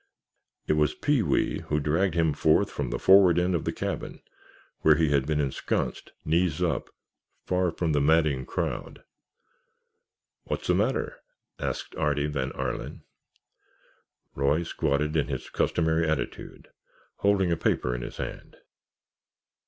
It 0.65 0.73
was 0.73 0.95
Pee 0.95 1.21
wee 1.21 1.59
who 1.67 1.79
dragged 1.79 2.15
him 2.15 2.33
forth 2.33 2.71
from 2.71 2.89
the 2.89 2.97
forward 2.97 3.37
end 3.37 3.53
of 3.53 3.65
the 3.65 3.71
cabin, 3.71 4.19
where 4.79 4.95
he 4.95 5.11
had 5.11 5.27
been 5.27 5.39
ensconced, 5.39 6.11
knees 6.25 6.59
up, 6.59 6.89
"far 7.45 7.69
from 7.69 7.91
the 7.91 8.01
madding 8.01 8.47
crowd." 8.47 9.03
"What's 10.45 10.65
the 10.65 10.73
matter?" 10.73 11.17
asked 11.59 11.95
Artie 11.97 12.25
Van 12.25 12.51
Arlen. 12.53 13.03
Roy 14.33 14.63
squatted 14.63 15.15
in 15.15 15.27
his 15.27 15.51
customary 15.51 16.09
attitude, 16.09 16.69
holding 17.17 17.51
a 17.51 17.55
paper 17.55 17.93
in 17.93 18.01
his 18.01 18.17
hand. 18.17 18.57